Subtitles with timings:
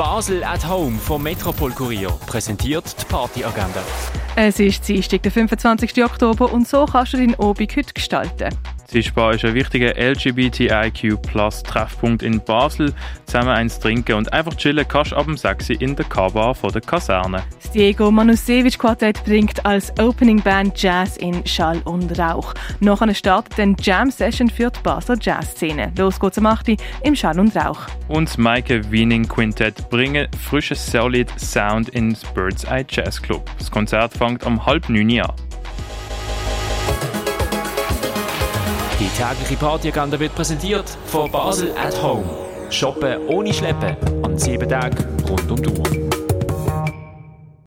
[0.00, 3.82] Basel at Home vom Metropol Kurier präsentiert die Partyagenda.
[4.34, 6.02] Es ist Dienstag, der 25.
[6.02, 8.48] Oktober und so kannst du deinen Obig heute gestalten.
[8.86, 12.94] Zischbar ist ein wichtiger LGBTIQ-Plus-Treffpunkt in Basel.
[13.26, 16.80] Zusammen eins trinken und einfach chillen kannst du ab dem 6 in der K-Bar der
[16.80, 17.42] Kaserne.
[17.70, 22.52] Das Diego Manusewitsch Quartett bringt als Opening Band Jazz in Schall und Rauch.
[22.80, 25.92] Nachher startet dann Jam Session für die Basler Jazzszene.
[25.96, 26.70] Los geht's am 8.
[27.04, 27.82] im Schall und Rauch.
[28.08, 33.48] Und Maike Wiening Quintett bringen frischen Solid Sound ins Bird's Eye Jazz Club.
[33.56, 35.32] Das Konzert fängt um halb neun an.
[38.98, 42.24] Die tägliche Partyagenda wird präsentiert von Basel at Home.
[42.68, 44.96] Shoppen ohne Schleppen an sieben Tagen
[45.28, 46.19] rund um die Uhr.